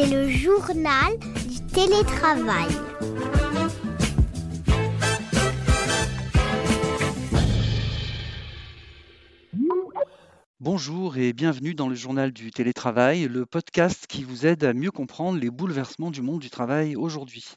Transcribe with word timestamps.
C'est 0.00 0.06
le 0.06 0.30
journal 0.30 1.18
du 1.48 1.66
télétravail. 1.74 2.68
Bonjour 10.60 11.16
et 11.16 11.32
bienvenue 11.32 11.74
dans 11.74 11.88
le 11.88 11.96
journal 11.96 12.30
du 12.30 12.52
télétravail, 12.52 13.26
le 13.26 13.44
podcast 13.44 14.06
qui 14.06 14.22
vous 14.22 14.46
aide 14.46 14.62
à 14.62 14.72
mieux 14.72 14.92
comprendre 14.92 15.40
les 15.40 15.50
bouleversements 15.50 16.12
du 16.12 16.22
monde 16.22 16.38
du 16.38 16.50
travail 16.50 16.94
aujourd'hui. 16.94 17.56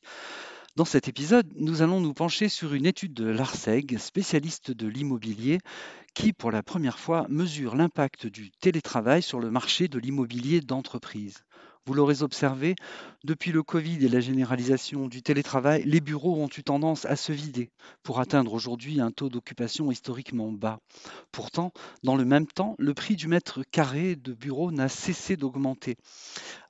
Dans 0.76 0.85
cet 0.85 1.08
épisode, 1.08 1.48
nous 1.58 1.84
allons 1.84 2.02
nous 2.02 2.16
pencher 2.16 2.49
sur 2.49 2.73
une 2.73 2.88
étude 2.88 3.13
de 3.13 3.26
l'ARSEG, 3.26 3.99
spécialiste 3.99 4.71
de 4.71 4.88
l'immobilier, 4.88 5.59
qui, 6.16 6.34
pour 6.34 6.49
la 6.49 6.63
première 6.63 6.98
fois, 6.98 7.27
mesure 7.30 7.76
l'impact 7.76 8.26
du 8.26 8.49
télétravail 8.49 9.21
sur 9.21 9.39
le 9.39 9.52
marché 9.52 9.88
de 9.88 9.99
l'immobilier 9.99 10.59
d'entreprise. 10.59 11.44
Vous 11.88 11.95
l'aurez 11.95 12.21
observé, 12.21 12.76
depuis 13.23 13.52
le 13.52 13.63
Covid 13.63 14.05
et 14.05 14.08
la 14.08 14.20
généralisation 14.20 15.08
du 15.08 15.23
télétravail, 15.23 15.84
les 15.84 15.99
bureaux 15.99 16.35
ont 16.35 16.49
eu 16.55 16.62
tendance 16.63 17.05
à 17.05 17.16
se 17.16 17.31
vider 17.31 17.71
pour 18.04 18.20
atteindre 18.20 18.54
aujourd'hui 18.54 19.02
un 19.02 19.09
taux 19.09 19.30
d'occupation 19.30 19.91
historiquement 19.91 20.52
bas. 20.52 20.80
Pourtant, 21.31 21.71
dans 22.04 22.16
le 22.16 22.23
même 22.23 22.45
temps, 22.45 22.76
le 22.77 22.94
prix 22.94 23.16
du 23.16 23.27
mètre 23.27 23.63
carré 23.71 24.16
de 24.16 24.34
bureau 24.34 24.71
n'a 24.71 24.90
cessé 24.90 25.38
d'augmenter. 25.38 25.95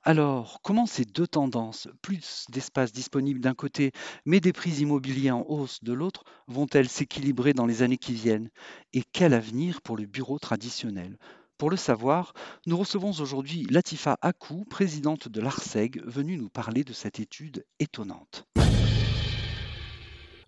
Alors, 0.02 0.60
comment 0.62 0.86
ces 0.86 1.04
deux 1.04 1.26
tendances, 1.26 1.88
plus 2.00 2.46
d'espace 2.50 2.90
disponible 2.90 3.40
d'un 3.40 3.54
côté, 3.54 3.92
mais 4.24 4.40
des 4.40 4.54
prix 4.54 4.80
immobiliers 4.80 5.30
en 5.30 5.44
hausse 5.46 5.84
de 5.84 5.92
l'autre, 5.92 6.24
vont-elles 6.48 6.88
s'équilibrer 6.88 7.52
dans 7.52 7.66
les 7.66 7.82
années 7.82 7.98
qui 7.98 8.14
viennent? 8.14 8.48
Et 8.94 9.02
quel 9.12 9.34
avenir 9.34 9.82
pour 9.82 9.98
le 9.98 10.06
bureau 10.06 10.38
traditionnel? 10.38 11.18
Pour 11.62 11.70
le 11.70 11.76
savoir, 11.76 12.34
nous 12.66 12.76
recevons 12.76 13.12
aujourd'hui 13.20 13.68
Latifa 13.70 14.18
Akou, 14.20 14.64
présidente 14.64 15.28
de 15.28 15.40
l'ARSEG, 15.40 16.02
venue 16.04 16.36
nous 16.36 16.48
parler 16.48 16.82
de 16.82 16.92
cette 16.92 17.20
étude 17.20 17.64
étonnante. 17.78 18.48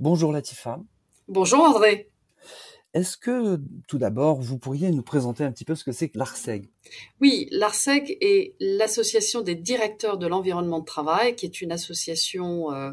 Bonjour 0.00 0.32
Latifa. 0.32 0.80
Bonjour 1.28 1.60
André. 1.60 2.10
Est-ce 2.94 3.16
que 3.16 3.60
tout 3.86 3.98
d'abord, 3.98 4.40
vous 4.40 4.58
pourriez 4.58 4.90
nous 4.90 5.04
présenter 5.04 5.44
un 5.44 5.52
petit 5.52 5.64
peu 5.64 5.76
ce 5.76 5.84
que 5.84 5.92
c'est 5.92 6.08
que 6.08 6.18
l'ARSEG 6.18 6.68
Oui, 7.20 7.46
l'ARSEG 7.52 8.18
est 8.20 8.56
l'association 8.58 9.40
des 9.40 9.54
directeurs 9.54 10.18
de 10.18 10.26
l'environnement 10.26 10.80
de 10.80 10.84
travail, 10.84 11.36
qui 11.36 11.46
est 11.46 11.60
une 11.60 11.70
association 11.70 12.72
euh, 12.72 12.90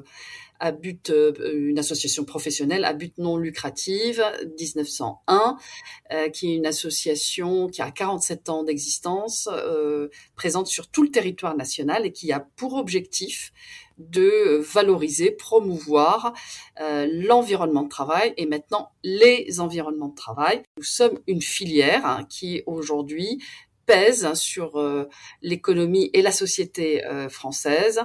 à 0.61 0.71
but, 0.71 1.09
euh, 1.09 1.33
une 1.53 1.79
association 1.79 2.23
professionnelle 2.23 2.85
à 2.85 2.93
but 2.93 3.17
non 3.17 3.35
lucratif, 3.35 4.21
1901, 4.59 5.57
euh, 6.11 6.29
qui 6.29 6.51
est 6.51 6.55
une 6.55 6.67
association 6.67 7.67
qui 7.67 7.81
a 7.81 7.89
47 7.89 8.47
ans 8.49 8.63
d'existence, 8.63 9.49
euh, 9.51 10.07
présente 10.35 10.67
sur 10.67 10.87
tout 10.87 11.01
le 11.01 11.09
territoire 11.09 11.57
national 11.57 12.05
et 12.05 12.11
qui 12.11 12.31
a 12.31 12.39
pour 12.39 12.75
objectif 12.75 13.51
de 13.97 14.59
valoriser, 14.73 15.29
promouvoir 15.29 16.33
l'environnement 16.79 17.83
de 17.83 17.89
travail 17.89 18.33
et 18.35 18.47
maintenant 18.47 18.89
les 19.03 19.59
environnements 19.59 20.07
de 20.07 20.15
travail. 20.15 20.63
Nous 20.77 20.83
sommes 20.83 21.19
une 21.27 21.41
filière 21.41 22.03
hein, 22.03 22.25
qui 22.27 22.63
aujourd'hui 22.65 23.43
pèse 23.91 24.33
sur 24.35 24.77
euh, 24.77 25.09
l'économie 25.41 26.09
et 26.13 26.21
la 26.21 26.31
société 26.31 27.05
euh, 27.05 27.27
française 27.27 27.99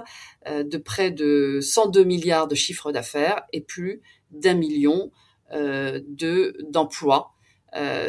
euh, 0.45 0.63
de 0.63 0.77
près 0.77 1.11
de 1.11 1.59
102 1.61 2.03
milliards 2.03 2.49
de 2.49 2.55
chiffre 2.55 2.91
d'affaires 2.91 3.43
et 3.53 3.61
plus 3.61 4.01
d'un 4.31 4.55
million 4.55 5.11
de 5.49 6.57
d'emplois 6.69 7.31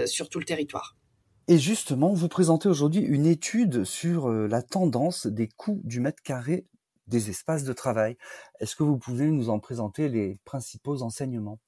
sur 0.06 0.28
tout 0.28 0.40
le 0.40 0.44
territoire. 0.44 0.96
Et 1.46 1.56
justement, 1.56 2.12
vous 2.12 2.26
présentez 2.26 2.68
aujourd'hui 2.68 3.00
une 3.00 3.26
étude 3.26 3.84
sur 3.84 4.28
la 4.28 4.60
tendance 4.60 5.28
des 5.28 5.46
coûts 5.46 5.80
du 5.84 6.00
mètre 6.00 6.20
carré 6.24 6.66
des 7.06 7.30
espaces 7.30 7.62
de 7.62 7.72
travail. 7.72 8.16
Est-ce 8.58 8.74
que 8.74 8.82
vous 8.82 8.98
pouvez 8.98 9.26
nous 9.26 9.50
en 9.50 9.60
présenter 9.60 10.08
les 10.08 10.40
principaux 10.44 11.02
enseignements? 11.02 11.60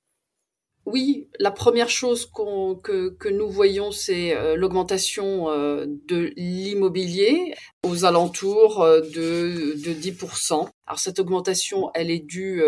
Oui, 0.87 1.29
la 1.39 1.51
première 1.51 1.91
chose 1.91 2.27
que, 2.27 3.29
nous 3.29 3.51
voyons, 3.51 3.93
c'est 3.93 4.35
euh, 4.35 4.57
l'augmentation 4.57 5.51
euh, 5.51 5.87
de 6.09 6.33
l'immobilier 6.37 7.55
aux 7.87 8.07
alentours 8.07 8.81
euh, 8.81 9.01
de, 9.01 9.75
de 9.77 9.93
10%. 9.93 10.69
Alors 10.87 10.99
cette 10.99 11.19
augmentation, 11.19 11.91
elle 11.95 12.11
est 12.11 12.19
due 12.19 12.65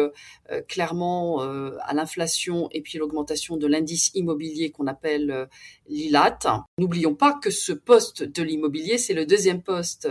clairement 0.68 1.40
à 1.40 1.92
l'inflation 1.92 2.68
et 2.70 2.80
puis 2.80 2.96
l'augmentation 2.96 3.56
de 3.56 3.66
l'indice 3.66 4.12
immobilier 4.14 4.70
qu'on 4.70 4.86
appelle 4.86 5.48
l'ILAT. 5.88 6.38
N'oublions 6.78 7.16
pas 7.16 7.32
que 7.32 7.50
ce 7.50 7.72
poste 7.72 8.22
de 8.22 8.42
l'immobilier, 8.44 8.96
c'est 8.96 9.14
le 9.14 9.26
deuxième 9.26 9.60
poste 9.60 10.08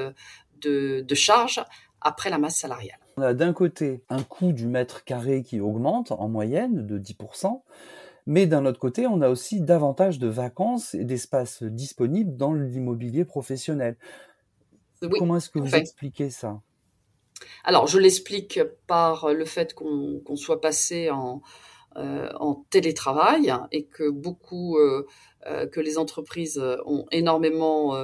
de 0.62 1.16
charge 1.16 1.64
après 2.02 2.30
la 2.30 2.38
masse 2.38 2.58
salariale. 2.58 3.01
On 3.22 3.24
a 3.24 3.36
d'un 3.36 3.54
côté 3.54 4.02
un 4.10 4.24
coût 4.24 4.52
du 4.52 4.66
mètre 4.66 5.04
carré 5.04 5.44
qui 5.44 5.60
augmente 5.60 6.12
en 6.12 6.28
moyenne 6.28 6.88
de 6.88 6.98
10%, 6.98 7.62
mais 8.26 8.48
d'un 8.48 8.66
autre 8.66 8.80
côté, 8.80 9.06
on 9.06 9.22
a 9.22 9.30
aussi 9.30 9.62
davantage 9.62 10.18
de 10.18 10.28
vacances 10.28 10.96
et 10.96 11.04
d'espaces 11.04 11.62
disponibles 11.62 12.36
dans 12.36 12.52
l'immobilier 12.52 13.24
professionnel. 13.24 13.96
Comment 15.20 15.38
est-ce 15.38 15.52
que 15.52 15.60
vous 15.60 15.76
expliquez 15.76 16.32
ça? 16.32 16.62
Alors, 17.64 17.86
je 17.86 18.00
l'explique 18.00 18.60
par 18.88 19.32
le 19.32 19.46
fait 19.46 19.76
qu'on 19.76 20.36
soit 20.36 20.60
passé 20.60 21.12
en, 21.12 21.44
euh, 21.98 22.28
en, 22.40 22.56
télétravail 22.72 23.54
et 23.72 23.86
que 23.86 24.10
beaucoup, 24.10 24.80
euh, 24.80 25.06
que 25.72 25.80
les 25.80 25.98
entreprises 25.98 26.62
ont 26.86 27.06
énormément 27.12 27.96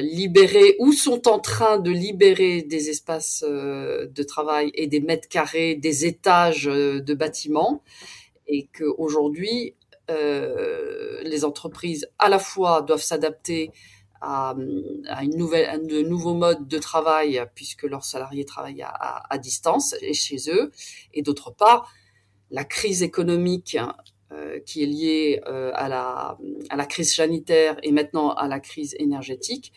libéré 0.00 0.76
ou 0.78 0.92
sont 0.92 1.28
en 1.28 1.38
train 1.38 1.78
de 1.78 1.90
libérer 1.90 2.62
des 2.62 2.90
espaces 2.90 3.42
de 3.44 4.22
travail 4.22 4.70
et 4.74 4.86
des 4.86 5.00
mètres 5.00 5.28
carrés, 5.28 5.74
des 5.74 6.06
étages 6.06 6.64
de 6.64 7.14
bâtiments. 7.14 7.82
Et 8.46 8.68
qu'aujourd'hui, 8.76 9.74
euh, 10.10 11.22
les 11.22 11.46
entreprises 11.46 12.10
à 12.18 12.28
la 12.28 12.38
fois 12.38 12.82
doivent 12.82 13.02
s'adapter 13.02 13.70
à, 14.20 14.54
une 15.22 15.36
nouvelle, 15.36 15.86
de 15.86 16.02
nouveaux 16.02 16.34
modes 16.34 16.68
de 16.68 16.78
travail 16.78 17.42
puisque 17.54 17.84
leurs 17.84 18.04
salariés 18.04 18.44
travaillent 18.44 18.84
à, 18.84 19.38
distance 19.38 19.94
et 20.00 20.14
chez 20.14 20.50
eux, 20.50 20.72
et 21.12 21.22
d'autre 21.22 21.50
part, 21.50 21.90
la 22.50 22.64
crise 22.64 23.02
économique 23.02 23.76
euh, 23.76 23.86
qui 24.64 24.82
est 24.82 24.86
liée 24.86 25.40
euh, 25.46 25.70
à, 25.74 25.88
la, 25.88 26.38
à 26.70 26.76
la 26.76 26.86
crise 26.86 27.14
sanitaire 27.14 27.76
et 27.82 27.92
maintenant 27.92 28.30
à 28.30 28.48
la 28.48 28.60
crise 28.60 28.94
énergétique 28.98 29.72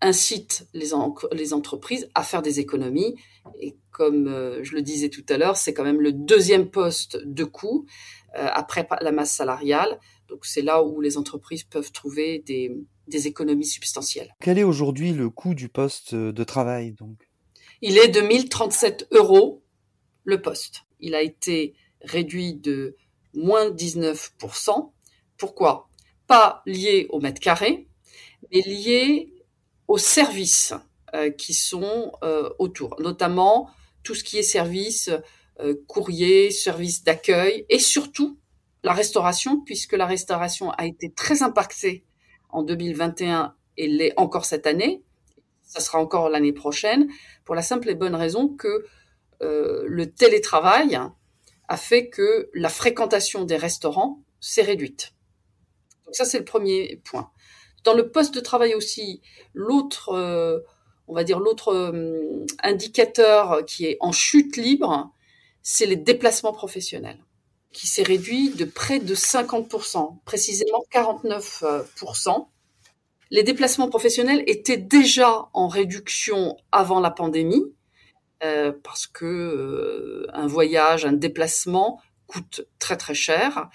incite 0.00 0.68
les, 0.74 0.90
les 1.32 1.52
entreprises 1.54 2.08
à 2.14 2.22
faire 2.22 2.42
des 2.42 2.60
économies. 2.60 3.14
Et 3.60 3.76
comme 3.90 4.28
euh, 4.28 4.62
je 4.62 4.74
le 4.74 4.82
disais 4.82 5.08
tout 5.08 5.24
à 5.28 5.38
l'heure, 5.38 5.56
c'est 5.56 5.72
quand 5.72 5.84
même 5.84 6.00
le 6.00 6.12
deuxième 6.12 6.70
poste 6.70 7.16
de 7.24 7.44
coût 7.44 7.86
euh, 8.36 8.46
après 8.52 8.86
la 9.00 9.12
masse 9.12 9.32
salariale. 9.32 9.98
Donc 10.28 10.44
c'est 10.44 10.62
là 10.62 10.82
où 10.82 11.00
les 11.00 11.16
entreprises 11.16 11.64
peuvent 11.64 11.92
trouver 11.92 12.40
des, 12.40 12.76
des 13.08 13.26
économies 13.26 13.66
substantielles. 13.66 14.34
Quel 14.40 14.58
est 14.58 14.64
aujourd'hui 14.64 15.12
le 15.12 15.30
coût 15.30 15.54
du 15.54 15.68
poste 15.68 16.14
de 16.14 16.44
travail 16.44 16.92
donc? 16.92 17.30
Il 17.80 17.98
est 17.98 18.08
de 18.08 18.20
1037 18.20 19.08
euros 19.12 19.62
le 20.24 20.40
poste. 20.40 20.84
Il 21.00 21.14
a 21.14 21.22
été 21.22 21.74
réduit 22.00 22.54
de 22.54 22.96
moins 23.34 23.70
19%. 23.70 24.90
Pourquoi? 25.36 25.88
Pas 26.26 26.62
lié 26.66 27.06
au 27.10 27.20
mètre 27.20 27.40
carré, 27.40 27.88
mais 28.52 28.60
lié 28.62 29.32
aux 29.88 29.98
services 29.98 30.74
euh, 31.14 31.30
qui 31.30 31.54
sont 31.54 32.12
euh, 32.22 32.50
autour, 32.58 32.96
notamment 33.00 33.68
tout 34.02 34.14
ce 34.14 34.24
qui 34.24 34.38
est 34.38 34.42
service 34.42 35.10
euh, 35.60 35.74
courrier, 35.86 36.50
service 36.50 37.04
d'accueil 37.04 37.66
et 37.68 37.78
surtout 37.78 38.38
la 38.82 38.92
restauration, 38.92 39.60
puisque 39.60 39.92
la 39.92 40.06
restauration 40.06 40.70
a 40.72 40.86
été 40.86 41.12
très 41.12 41.42
impactée 41.42 42.04
en 42.48 42.62
2021 42.62 43.54
et 43.76 43.88
l'est 43.88 44.12
encore 44.16 44.44
cette 44.44 44.66
année. 44.66 45.02
Ça 45.62 45.80
sera 45.80 46.00
encore 46.00 46.28
l'année 46.28 46.52
prochaine, 46.52 47.08
pour 47.44 47.54
la 47.54 47.62
simple 47.62 47.88
et 47.88 47.94
bonne 47.94 48.14
raison 48.14 48.48
que 48.48 48.84
le 49.40 50.06
télétravail 50.06 50.98
a 51.68 51.76
fait 51.76 52.08
que 52.08 52.50
la 52.54 52.68
fréquentation 52.68 53.44
des 53.44 53.56
restaurants 53.56 54.20
s'est 54.40 54.62
réduite. 54.62 55.14
Donc 56.04 56.14
ça, 56.14 56.24
c'est 56.24 56.38
le 56.38 56.44
premier 56.44 57.00
point. 57.04 57.30
Dans 57.84 57.94
le 57.94 58.10
poste 58.10 58.34
de 58.34 58.40
travail 58.40 58.74
aussi, 58.74 59.20
l'autre, 59.52 60.10
euh, 60.10 60.60
on 61.08 61.14
va 61.14 61.24
dire 61.24 61.38
l'autre 61.38 61.74
euh, 61.74 62.46
indicateur 62.62 63.64
qui 63.66 63.86
est 63.86 63.96
en 64.00 64.12
chute 64.12 64.56
libre, 64.56 65.12
c'est 65.62 65.86
les 65.86 65.96
déplacements 65.96 66.52
professionnels, 66.52 67.18
qui 67.72 67.86
s'est 67.86 68.02
réduit 68.02 68.50
de 68.50 68.64
près 68.64 69.00
de 69.00 69.14
50%, 69.14 70.18
précisément 70.24 70.84
49%. 70.92 72.46
Les 73.30 73.42
déplacements 73.42 73.88
professionnels 73.88 74.44
étaient 74.46 74.76
déjà 74.76 75.48
en 75.52 75.68
réduction 75.68 76.56
avant 76.70 77.00
la 77.00 77.10
pandémie, 77.10 77.64
parce 78.82 79.06
que 79.06 80.26
un 80.32 80.46
voyage, 80.46 81.04
un 81.04 81.12
déplacement 81.12 82.00
coûte 82.26 82.66
très 82.78 82.96
très 82.96 83.14
cher. 83.14 83.68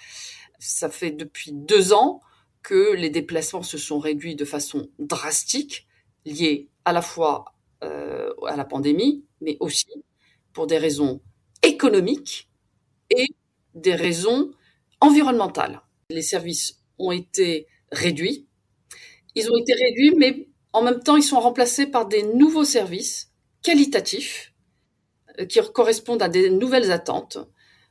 Ça 0.58 0.88
fait 0.88 1.10
depuis 1.10 1.52
deux 1.52 1.92
ans 1.92 2.20
que 2.62 2.92
les 2.94 3.10
déplacements 3.10 3.62
se 3.62 3.78
sont 3.78 3.98
réduits 3.98 4.36
de 4.36 4.44
façon 4.44 4.88
drastique, 4.98 5.86
liés 6.24 6.68
à 6.84 6.92
la 6.92 7.02
fois 7.02 7.54
à 7.82 8.56
la 8.56 8.64
pandémie, 8.64 9.24
mais 9.40 9.56
aussi 9.60 9.86
pour 10.52 10.66
des 10.66 10.78
raisons 10.78 11.20
économiques 11.62 12.50
et 13.10 13.26
des 13.74 13.94
raisons 13.94 14.50
environnementales. 15.00 15.82
Les 16.10 16.22
services 16.22 16.80
ont 16.98 17.12
été 17.12 17.66
réduits. 17.92 18.46
Ils 19.34 19.50
ont 19.50 19.56
été 19.56 19.72
réduits, 19.74 20.14
mais 20.16 20.48
en 20.72 20.82
même 20.82 21.00
temps, 21.00 21.16
ils 21.16 21.22
sont 21.22 21.40
remplacés 21.40 21.86
par 21.86 22.06
des 22.06 22.22
nouveaux 22.22 22.64
services 22.64 23.32
qualitatifs 23.62 24.46
euh, 24.46 24.49
qui 25.48 25.60
correspondent 25.72 26.22
à 26.22 26.28
des 26.28 26.50
nouvelles 26.50 26.90
attentes. 26.90 27.38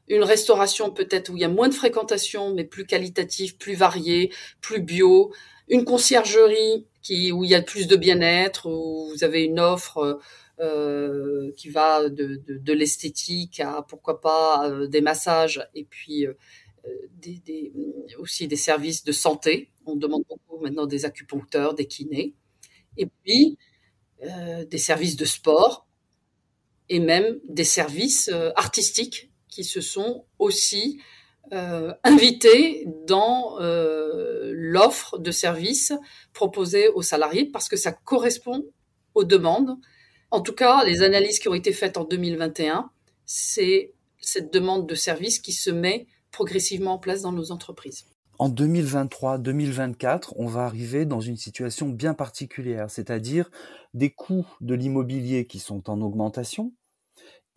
Une 0.07 0.23
restauration 0.23 0.89
peut-être 0.91 1.29
où 1.29 1.37
il 1.37 1.41
y 1.41 1.45
a 1.45 1.49
moins 1.49 1.69
de 1.69 1.73
fréquentation, 1.73 2.53
mais 2.53 2.63
plus 2.63 2.85
qualitative, 2.85 3.57
plus 3.57 3.75
variée, 3.75 4.31
plus 4.61 4.81
bio. 4.81 5.31
Une 5.67 5.85
conciergerie 5.85 6.87
où 7.31 7.43
il 7.43 7.49
y 7.49 7.55
a 7.55 7.61
plus 7.61 7.87
de 7.87 7.95
bien-être, 7.95 8.67
où 8.67 9.09
vous 9.09 9.23
avez 9.23 9.43
une 9.43 9.59
offre 9.59 10.19
euh, 10.59 11.51
qui 11.57 11.69
va 11.69 12.09
de, 12.09 12.73
l'esthétique 12.73 13.59
à 13.59 13.83
pourquoi 13.87 14.19
pas 14.19 14.67
euh, 14.67 14.87
des 14.87 15.01
massages 15.01 15.65
et 15.73 15.85
puis 15.85 16.25
euh, 16.25 16.33
aussi 18.17 18.47
des 18.47 18.55
services 18.55 19.03
de 19.03 19.11
santé. 19.11 19.71
On 19.85 19.95
demande 19.95 20.23
beaucoup 20.27 20.61
maintenant 20.61 20.85
des 20.85 21.05
acupuncteurs, 21.05 21.73
des 21.73 21.85
kinés, 21.85 22.33
et 22.97 23.05
puis 23.05 23.57
euh, 24.23 24.65
des 24.65 24.77
services 24.77 25.15
de 25.15 25.25
sport 25.25 25.87
et 26.89 26.99
même 26.99 27.39
des 27.47 27.63
services 27.63 28.29
euh, 28.33 28.51
artistiques 28.55 29.31
qui 29.47 29.63
se 29.63 29.81
sont 29.81 30.25
aussi 30.37 30.99
euh, 31.51 31.93
invités 32.03 32.85
dans 33.07 33.57
l'offre 33.59 35.17
de 35.17 35.31
services 35.31 35.93
proposés 36.33 36.89
aux 36.89 37.01
salariés 37.01 37.45
parce 37.45 37.67
que 37.67 37.77
ça 37.77 37.91
correspond 37.91 38.65
aux 39.15 39.23
demandes. 39.23 39.77
En 40.31 40.41
tout 40.41 40.53
cas, 40.53 40.83
les 40.83 41.01
analyses 41.01 41.39
qui 41.39 41.49
ont 41.49 41.55
été 41.55 41.73
faites 41.73 41.97
en 41.97 42.03
2021, 42.03 42.91
c'est 43.25 43.93
cette 44.21 44.53
demande 44.53 44.87
de 44.87 44.95
services 44.95 45.39
qui 45.39 45.53
se 45.53 45.71
met 45.71 46.07
progressivement 46.31 46.93
en 46.93 46.99
place 46.99 47.21
dans 47.21 47.31
nos 47.31 47.51
entreprises. 47.51 48.05
En 48.37 48.49
2023-2024, 48.49 50.33
on 50.37 50.45
va 50.45 50.61
arriver 50.63 51.05
dans 51.05 51.19
une 51.19 51.35
situation 51.35 51.89
bien 51.89 52.13
particulière, 52.13 52.89
c'est-à-dire 52.89 53.49
des 53.93 54.11
coûts 54.11 54.47
de 54.61 54.75
l'immobilier 54.75 55.45
qui 55.45 55.59
sont 55.59 55.89
en 55.89 55.99
augmentation 55.99 56.71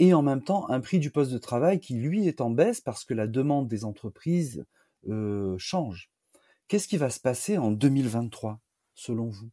et 0.02 0.14
en 0.14 0.22
même 0.22 0.42
temps 0.42 0.68
un 0.68 0.80
prix 0.80 0.98
du 0.98 1.12
poste 1.12 1.30
de 1.30 1.38
travail 1.38 1.78
qui, 1.78 1.94
lui, 1.94 2.26
est 2.26 2.40
en 2.40 2.50
baisse 2.50 2.80
parce 2.80 3.04
que 3.04 3.14
la 3.14 3.28
demande 3.28 3.68
des 3.68 3.84
entreprises 3.84 4.64
euh, 5.08 5.54
change. 5.58 6.10
Qu'est-ce 6.66 6.88
qui 6.88 6.96
va 6.96 7.08
se 7.08 7.20
passer 7.20 7.56
en 7.56 7.70
2023, 7.70 8.58
selon 8.96 9.28
vous? 9.28 9.50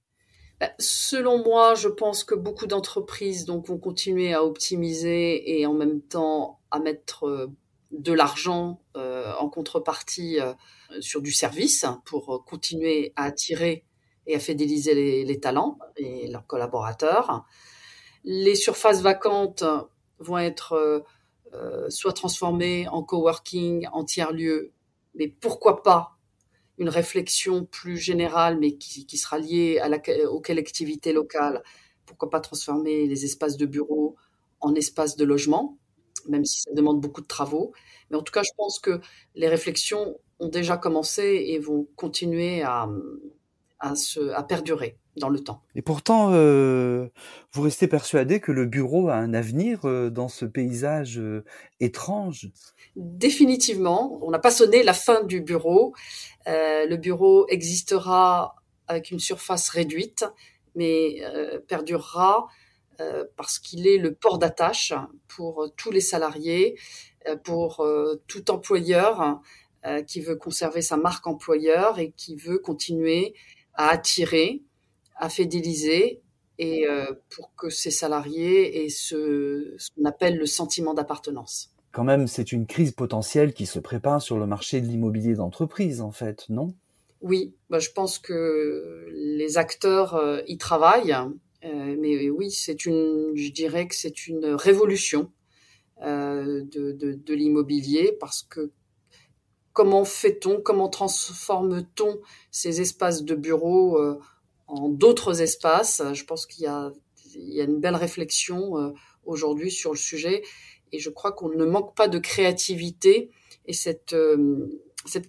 Bah, 0.59 0.71
Selon 0.79 1.43
moi, 1.43 1.75
je 1.75 1.87
pense 1.87 2.23
que 2.23 2.33
beaucoup 2.33 2.65
d'entreprises 2.65 3.45
vont 3.45 3.61
continuer 3.77 4.33
à 4.33 4.43
optimiser 4.43 5.59
et 5.59 5.67
en 5.67 5.75
même 5.75 6.01
temps 6.01 6.59
à 6.71 6.79
mettre 6.79 7.27
euh, 7.27 7.51
de 7.91 8.11
l'argent 8.11 8.81
euh, 8.97 9.31
en 9.35 9.49
contrepartie 9.49 10.39
sur 10.99 11.21
du 11.21 11.31
service 11.31 11.85
pour 12.05 12.43
continuer 12.43 13.13
à 13.15 13.25
attirer 13.25 13.85
et 14.25 14.35
à 14.35 14.39
fidéliser 14.39 15.25
les, 15.25 15.39
talents 15.39 15.77
et 15.95 16.27
leurs 16.27 16.47
collaborateurs. 16.47 17.45
Les 18.23 18.55
surfaces 18.55 19.01
vacantes 19.01 19.63
vont 20.19 20.38
être 20.38 20.74
euh, 20.74 21.00
euh 21.54 21.89
soit 21.89 22.13
transformées 22.13 22.88
en 22.89 23.04
coworking, 23.04 23.88
en 23.92 24.04
tiers-lieu, 24.04 24.71
mais 25.16 25.27
pourquoi 25.27 25.83
pas 25.83 26.18
une 26.77 26.89
réflexion 26.89 27.66
plus 27.66 27.98
générale, 27.98 28.57
mais 28.60 28.77
qui, 28.77 29.06
qui 29.06 29.18
sera 29.18 29.38
liée 29.38 29.80
à 29.80 29.89
la, 29.89 30.00
aux 30.30 30.42
collectivités 30.42 31.13
locales? 31.13 31.62
Pourquoi 32.06 32.30
pas 32.30 32.39
transformer 32.39 33.06
les 33.06 33.25
espaces 33.25 33.57
de 33.57 33.66
bureaux 33.66 34.16
en 34.62 34.75
espaces 34.75 35.16
de 35.16 35.25
logement 35.25 35.77
même 36.27 36.45
si 36.45 36.62
ça 36.62 36.71
demande 36.74 37.01
beaucoup 37.01 37.21
de 37.21 37.27
travaux? 37.27 37.74
Mais 38.10 38.18
en 38.18 38.24
tout 38.24 38.31
cas, 38.33 38.44
je 38.44 38.51
pense 38.57 38.80
que 38.80 39.00
les 39.36 39.48
réflexions 39.48 40.19
ont 40.39 40.50
déjà 40.50 40.77
commencé 40.77 41.45
et 41.48 41.60
vont 41.60 41.88
continuer 41.95 42.62
à, 42.62 42.89
à, 43.79 43.95
se, 43.95 44.31
à 44.31 44.43
perdurer 44.43 44.97
dans 45.19 45.29
le 45.29 45.39
temps. 45.39 45.61
Et 45.75 45.81
pourtant, 45.81 46.31
euh, 46.31 47.09
vous 47.51 47.61
restez 47.61 47.87
persuadé 47.87 48.39
que 48.39 48.51
le 48.51 48.65
bureau 48.65 49.09
a 49.09 49.15
un 49.15 49.33
avenir 49.33 49.85
euh, 49.85 50.09
dans 50.09 50.27
ce 50.27 50.45
paysage 50.45 51.19
euh, 51.19 51.43
étrange? 51.79 52.49
Définitivement, 52.95 54.19
on 54.21 54.31
n'a 54.31 54.39
pas 54.39 54.51
sonné 54.51 54.83
la 54.83 54.93
fin 54.93 55.23
du 55.23 55.41
bureau. 55.41 55.93
Le 56.47 56.95
bureau 56.95 57.47
existera 57.47 58.55
avec 58.87 59.11
une 59.11 59.19
surface 59.19 59.69
réduite, 59.69 60.25
mais 60.73 61.21
perdurera 61.67 62.47
parce 63.37 63.59
qu'il 63.59 63.87
est 63.87 63.97
le 63.97 64.15
port 64.15 64.39
d'attache 64.39 64.93
pour 65.27 65.71
tous 65.77 65.91
les 65.91 66.01
salariés, 66.01 66.75
pour 67.43 67.85
tout 68.27 68.49
employeur 68.49 69.39
qui 70.07 70.21
veut 70.21 70.35
conserver 70.35 70.81
sa 70.81 70.97
marque 70.97 71.27
employeur 71.27 71.99
et 71.99 72.11
qui 72.11 72.35
veut 72.35 72.57
continuer 72.57 73.35
à 73.75 73.89
attirer, 73.89 74.62
à 75.16 75.30
fidéliser 75.30 76.21
et 76.57 76.86
pour 77.30 77.56
que 77.56 77.69
ses 77.69 77.92
salariés 77.92 78.83
aient 78.83 78.89
ce, 78.89 79.75
ce 79.77 79.89
qu'on 79.92 80.04
appelle 80.04 80.38
le 80.38 80.45
sentiment 80.45 80.94
d'appartenance. 80.94 81.71
Quand 81.94 82.04
même, 82.04 82.27
c'est 82.27 82.51
une 82.51 82.68
crise 82.68 82.92
potentielle 82.92 83.54
qui 83.54 83.66
se 83.66 83.80
prépare 83.80 84.21
sur 84.21 84.38
le 84.38 84.45
marché 84.45 84.81
de 84.81 84.86
l'immobilier 84.86 85.36
d'entreprise, 85.36 86.01
en 86.01 86.12
fait, 86.12 86.45
non? 86.50 86.74
Oui, 87.21 87.56
bah, 87.69 87.80
je 87.80 87.92
pense 87.92 88.19
que 88.19 89.07
les 89.10 89.57
acteurs 89.57 90.21
y 90.48 90.57
travaillent 90.57 91.16
euh, 91.66 91.95
mais 92.00 92.30
oui, 92.30 92.51
c'est 92.51 92.86
une, 92.86 93.31
je 93.36 93.51
dirais 93.51 93.88
que 93.88 93.95
c'est 93.95 94.27
une 94.27 94.45
révolution 94.45 95.31
euh, 96.01 96.63
de, 96.63 96.94
de, 96.94 97.13
de 97.13 97.33
l'immobilier 97.33 98.16
parce 98.19 98.44
que 98.44 98.71
comment 99.79 100.03
fait-on, 100.03 100.59
comment 100.59 100.89
transforme-t-on 100.89 102.19
ces 102.51 102.81
espaces 102.81 103.23
de 103.23 103.33
bureaux 103.33 103.97
euh, 103.97 104.19
en 104.67 104.89
d'autres 104.89 105.41
espaces? 105.41 106.01
Je 106.11 106.25
pense 106.25 106.45
qu'il 106.45 106.65
y 106.65 106.67
a, 106.67 106.91
une 107.33 107.79
belle 107.79 107.95
réflexion 107.95 108.77
euh, 108.77 108.91
aujourd'hui 109.23 109.71
sur 109.71 109.91
le 109.93 109.97
sujet 109.97 110.43
et 110.91 110.99
je 110.99 111.09
crois 111.09 111.31
qu'on 111.31 111.47
ne 111.47 111.63
manque 111.63 111.95
pas 111.95 112.09
de 112.09 112.19
créativité 112.19 113.31
et 113.67 113.71
cette, 113.71 114.11
euh, 114.11 114.67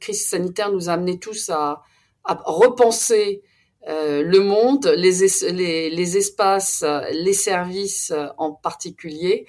crise 0.01 0.29
sanitaire 0.29 0.73
nous 0.73 0.89
a 0.89 0.95
amené 0.95 1.21
tous 1.21 1.49
à, 1.51 1.85
repenser 2.25 3.43
le 3.87 4.39
monde, 4.41 4.87
les, 4.97 6.17
espaces, 6.17 6.85
les 7.13 7.33
services 7.33 8.13
en 8.37 8.51
particulier. 8.53 9.47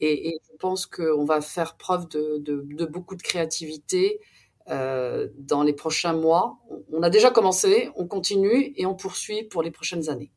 Et, 0.00 0.38
je 0.48 0.56
pense 0.56 0.86
qu'on 0.86 1.24
va 1.24 1.40
faire 1.40 1.76
preuve 1.76 2.08
de 2.08 2.86
beaucoup 2.86 3.16
de 3.16 3.22
créativité 3.22 4.20
euh, 4.70 5.28
dans 5.38 5.62
les 5.62 5.72
prochains 5.72 6.12
mois. 6.12 6.58
On 6.92 7.02
a 7.02 7.10
déjà 7.10 7.30
commencé, 7.30 7.90
on 7.96 8.06
continue 8.06 8.72
et 8.76 8.86
on 8.86 8.94
poursuit 8.94 9.44
pour 9.44 9.62
les 9.62 9.70
prochaines 9.70 10.08
années. 10.08 10.32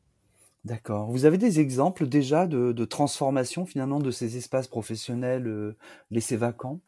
D'accord. 0.64 1.10
Vous 1.10 1.24
avez 1.24 1.38
des 1.38 1.58
exemples 1.58 2.06
déjà 2.06 2.46
de, 2.46 2.72
de 2.72 2.84
transformation 2.84 3.64
finalement 3.64 3.98
de 3.98 4.10
ces 4.10 4.36
espaces 4.36 4.68
professionnels 4.68 5.46
euh, 5.46 5.76
laissés 6.10 6.36
vacants? 6.36 6.80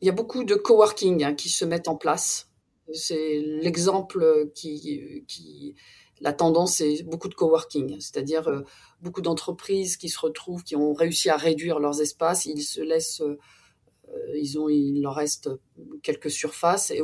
Il 0.00 0.06
y 0.06 0.08
a 0.08 0.14
beaucoup 0.14 0.44
de 0.44 0.54
coworking 0.54 1.24
hein, 1.24 1.34
qui 1.34 1.48
se 1.48 1.64
mettent 1.64 1.88
en 1.88 1.96
place 1.96 2.48
c'est 2.92 3.40
l'exemple 3.40 4.50
qui, 4.54 5.24
qui, 5.26 5.74
la 6.20 6.32
tendance, 6.32 6.76
c'est 6.76 7.02
beaucoup 7.04 7.28
de 7.28 7.34
coworking, 7.34 8.00
c'est-à-dire 8.00 8.48
euh, 8.48 8.62
beaucoup 9.02 9.20
d'entreprises 9.20 9.96
qui 9.96 10.08
se 10.08 10.18
retrouvent, 10.18 10.64
qui 10.64 10.76
ont 10.76 10.92
réussi 10.92 11.30
à 11.30 11.36
réduire 11.36 11.78
leurs 11.78 12.00
espaces, 12.00 12.46
ils 12.46 12.62
se 12.62 12.80
laissent, 12.80 13.22
ils 14.34 14.58
ont, 14.58 14.68
il 14.68 15.02
leur 15.02 15.14
reste 15.14 15.50
quelques 16.02 16.30
surfaces 16.30 16.90
et 16.90 17.00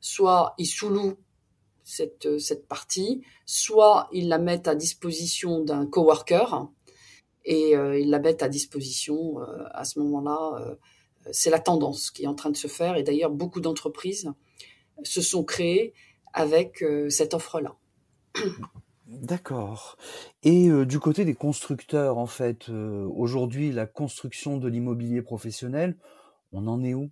soit 0.00 0.54
ils 0.58 0.66
sous-louent 0.66 1.16
cette, 1.84 2.38
cette 2.38 2.66
partie, 2.66 3.22
soit 3.46 4.08
ils 4.12 4.28
la 4.28 4.38
mettent 4.38 4.68
à 4.68 4.74
disposition 4.74 5.62
d'un 5.62 5.86
coworker 5.86 6.68
et 7.44 7.76
euh, 7.76 7.98
ils 7.98 8.10
la 8.10 8.18
mettent 8.18 8.42
à 8.42 8.48
disposition 8.48 9.40
euh, 9.40 9.64
à 9.72 9.84
ce 9.84 9.98
moment-là. 10.00 10.60
Euh, 10.60 10.74
c'est 11.30 11.50
la 11.50 11.58
tendance 11.58 12.10
qui 12.10 12.24
est 12.24 12.26
en 12.26 12.34
train 12.34 12.50
de 12.50 12.56
se 12.56 12.68
faire 12.68 12.96
et 12.96 13.02
d'ailleurs 13.02 13.30
beaucoup 13.30 13.60
d'entreprises 13.60 14.30
se 15.02 15.22
sont 15.22 15.44
créées 15.44 15.94
avec 16.32 16.82
euh, 16.82 17.08
cette 17.10 17.34
offre-là. 17.34 17.76
D'accord. 19.06 19.96
Et 20.42 20.68
euh, 20.68 20.86
du 20.86 20.98
côté 20.98 21.24
des 21.24 21.34
constructeurs, 21.34 22.18
en 22.18 22.26
fait, 22.26 22.68
euh, 22.68 23.06
aujourd'hui, 23.14 23.70
la 23.70 23.86
construction 23.86 24.56
de 24.56 24.68
l'immobilier 24.68 25.22
professionnel, 25.22 25.96
on 26.54 26.66
en 26.66 26.82
est 26.82 26.94
où? 26.94 27.10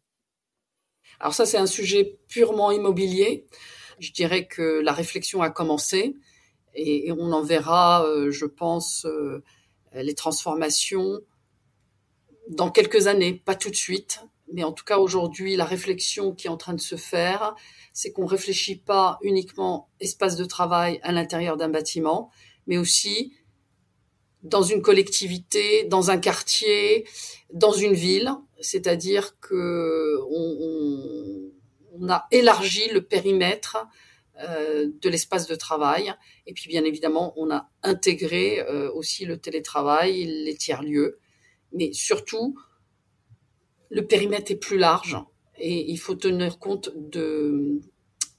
Alors 1.20 1.34
ça, 1.34 1.46
c'est 1.46 1.58
un 1.58 1.66
sujet 1.66 2.18
purement 2.28 2.70
immobilier. 2.70 3.46
Je 3.98 4.12
dirais 4.12 4.46
que 4.46 4.80
la 4.80 4.92
réflexion 4.92 5.42
a 5.42 5.50
commencé 5.50 6.16
et, 6.74 7.12
on 7.12 7.32
en 7.32 7.42
verra, 7.42 8.04
euh, 8.06 8.30
je 8.30 8.46
pense, 8.46 9.04
euh, 9.04 9.42
les 9.94 10.14
transformations 10.14 11.20
dans 12.48 12.70
quelques 12.70 13.06
années, 13.06 13.34
pas 13.44 13.54
tout 13.54 13.70
de 13.70 13.76
suite. 13.76 14.24
Mais 14.52 14.64
en 14.64 14.72
tout 14.72 14.84
cas, 14.84 14.98
aujourd'hui, 14.98 15.56
la 15.56 15.64
réflexion 15.64 16.34
qui 16.34 16.46
est 16.46 16.50
en 16.50 16.56
train 16.56 16.74
de 16.74 16.80
se 16.80 16.96
faire, 16.96 17.54
c'est 17.92 18.12
qu'on 18.12 18.26
réfléchit 18.26 18.76
pas 18.76 19.18
uniquement 19.22 19.88
espace 20.00 20.36
de 20.36 20.44
travail 20.44 20.98
à 21.02 21.12
l'intérieur 21.12 21.56
d'un 21.56 21.68
bâtiment, 21.68 22.30
mais 22.66 22.78
aussi 22.78 23.34
dans 24.42 24.62
une 24.62 24.82
collectivité, 24.82 25.84
dans 25.84 26.10
un 26.10 26.18
quartier, 26.18 27.06
dans 27.52 27.72
une 27.72 27.94
ville. 27.94 28.32
C'est-à-dire 28.62 29.38
que 29.40 30.18
on, 30.28 32.08
a 32.08 32.26
élargi 32.30 32.88
le 32.88 33.02
périmètre 33.02 33.86
euh, 34.40 34.88
de 35.00 35.08
l'espace 35.08 35.46
de 35.46 35.54
travail. 35.54 36.12
Et 36.46 36.54
puis, 36.54 36.68
bien 36.68 36.84
évidemment, 36.84 37.32
on 37.36 37.50
a 37.50 37.70
intégré 37.82 38.60
euh, 38.60 38.90
aussi 38.92 39.24
le 39.24 39.36
télétravail, 39.36 40.24
les 40.24 40.56
tiers-lieux. 40.56 41.18
Mais 41.72 41.92
surtout, 41.92 42.56
le 43.90 44.06
périmètre 44.06 44.50
est 44.50 44.56
plus 44.56 44.78
large 44.78 45.18
et 45.58 45.90
il 45.90 45.98
faut 45.98 46.14
tenir 46.14 46.58
compte 46.58 46.90
de, 46.96 47.80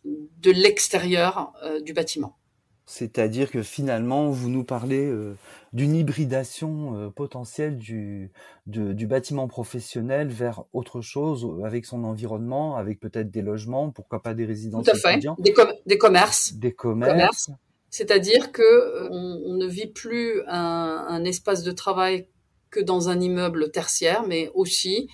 de 0.03 0.51
l'extérieur 0.51 1.53
euh, 1.63 1.79
du 1.79 1.93
bâtiment. 1.93 2.37
C'est-à-dire 2.85 3.49
que 3.49 3.63
finalement, 3.63 4.29
vous 4.29 4.49
nous 4.49 4.65
parlez 4.65 5.05
euh, 5.05 5.35
d'une 5.71 5.95
hybridation 5.95 6.97
euh, 6.97 7.09
potentielle 7.09 7.77
du, 7.77 8.29
du 8.65 9.07
bâtiment 9.07 9.47
professionnel 9.47 10.27
vers 10.27 10.65
autre 10.73 10.99
chose, 11.01 11.47
avec 11.63 11.85
son 11.85 12.03
environnement, 12.03 12.75
avec 12.75 12.99
peut-être 12.99 13.31
des 13.31 13.41
logements, 13.41 13.89
pourquoi 13.91 14.21
pas 14.21 14.33
des 14.33 14.45
résidences 14.45 14.85
Tout 14.85 14.91
à 14.91 14.95
fait, 14.95 15.17
des, 15.39 15.53
des, 15.85 15.97
commerces. 15.97 16.53
Des 16.55 16.73
commerces. 16.73 17.49
C'est-à-dire 17.89 18.51
que 18.51 19.09
on, 19.11 19.53
ne 19.53 19.67
vit 19.67 19.87
plus 19.87 20.41
un, 20.47 21.05
un, 21.07 21.23
espace 21.23 21.63
de 21.63 21.71
travail 21.71 22.27
que 22.69 22.81
dans 22.81 23.07
un 23.07 23.21
immeuble 23.21 23.71
tertiaire, 23.71 24.23
mais 24.27 24.51
aussi 24.55 25.07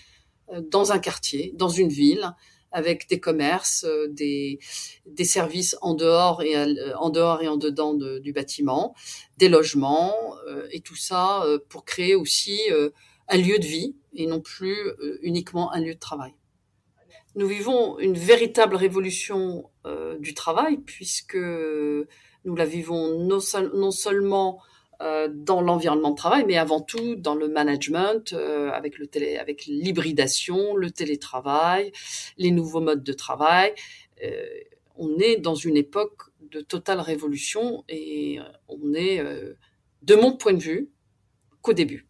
dans 0.72 0.92
un 0.92 0.98
quartier, 1.00 1.54
dans 1.56 1.70
une 1.70 1.90
ville, 1.90 2.34
avec 2.72 3.08
des 3.10 3.20
commerces, 3.20 3.84
euh, 3.84 4.08
des, 4.10 4.60
des 5.06 5.24
services 5.24 5.76
en 5.82 5.94
dehors 5.94 6.42
et 6.42 6.56
euh, 6.56 6.96
en 6.98 7.10
dehors 7.10 7.42
et 7.42 7.48
en 7.48 7.58
dedans 7.58 7.94
du 7.94 8.34
bâtiment, 8.34 8.96
des 9.38 9.50
logements 9.50 10.16
euh, 10.48 10.68
et 10.72 10.82
tout 10.82 10.96
ça 10.96 11.44
pour 11.70 11.86
créer 11.86 12.16
aussi 12.16 12.60
un 13.28 13.38
lieu 13.38 13.60
de 13.60 13.66
vie 13.66 13.96
et 14.14 14.28
non 14.28 14.42
plus 14.42 14.78
uniquement 15.22 15.72
un 15.72 15.82
lieu 15.82 15.94
de 15.94 16.00
travail. 16.00 16.34
Nous 17.36 17.48
vivons 17.48 18.00
une 18.00 18.18
véritable 18.18 18.76
révolution 18.76 19.70
du 20.20 20.34
travail 20.34 20.78
puisque 20.78 21.38
nous 21.38 22.56
la 22.56 22.66
vivons 22.66 23.20
non, 23.20 23.40
non 23.74 23.92
seulement 23.92 24.62
dans 25.34 25.62
l'environnement 25.62 26.12
de 26.12 26.16
travail, 26.16 26.44
mais 26.46 26.58
avant 26.58 26.82
tout 26.82 27.16
dans 27.16 27.36
le 27.36 27.48
management, 27.48 28.34
euh, 28.34 28.72
avec 28.72 28.98
l'hybridation, 29.68 30.76
le 30.76 30.92
télétravail, 30.92 31.92
les 32.38 32.52
nouveaux 32.52 32.82
modes 32.82 33.04
de 33.04 33.14
travail. 33.14 33.74
Euh, 34.24 34.46
on 34.98 35.18
est 35.18 35.38
dans 35.38 35.56
une 35.56 35.78
époque 35.78 36.24
de 36.52 36.60
totale 36.60 37.00
révolution 37.00 37.86
et 37.88 38.40
on 38.68 38.94
est, 38.94 39.24
de 40.02 40.16
mon 40.16 40.36
point 40.36 40.52
de 40.52 40.62
vue, 40.62 40.90
qu'au 41.62 41.72
début. 41.72 42.06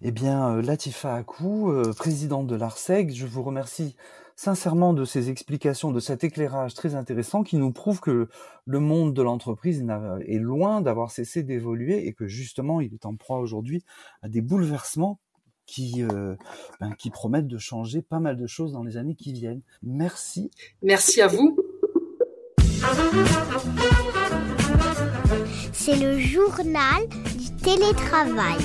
Eh 0.00 0.10
bien, 0.10 0.60
Latifa 0.60 1.14
Akou, 1.14 1.72
présidente 1.96 2.48
de 2.48 2.56
l'ARSEG, 2.56 3.12
je 3.14 3.24
vous 3.24 3.44
remercie 3.44 3.94
sincèrement 4.42 4.92
de 4.92 5.04
ces 5.04 5.30
explications, 5.30 5.92
de 5.92 6.00
cet 6.00 6.24
éclairage 6.24 6.74
très 6.74 6.96
intéressant 6.96 7.44
qui 7.44 7.56
nous 7.58 7.70
prouve 7.70 8.00
que 8.00 8.28
le 8.66 8.80
monde 8.80 9.14
de 9.14 9.22
l'entreprise 9.22 9.86
est 10.26 10.38
loin 10.38 10.80
d'avoir 10.80 11.12
cessé 11.12 11.44
d'évoluer 11.44 12.08
et 12.08 12.12
que 12.12 12.26
justement 12.26 12.80
il 12.80 12.92
est 12.92 13.06
en 13.06 13.14
proie 13.14 13.38
aujourd'hui 13.38 13.84
à 14.20 14.28
des 14.28 14.40
bouleversements 14.40 15.20
qui, 15.64 16.02
euh, 16.02 16.34
ben, 16.80 16.92
qui 16.98 17.10
promettent 17.10 17.46
de 17.46 17.58
changer 17.58 18.02
pas 18.02 18.18
mal 18.18 18.36
de 18.36 18.48
choses 18.48 18.72
dans 18.72 18.82
les 18.82 18.96
années 18.96 19.14
qui 19.14 19.32
viennent. 19.32 19.62
Merci. 19.84 20.50
Merci 20.82 21.22
à 21.22 21.28
vous. 21.28 21.56
C'est 25.72 25.96
le 25.96 26.18
journal 26.18 27.08
du 27.38 27.54
télétravail. 27.62 28.58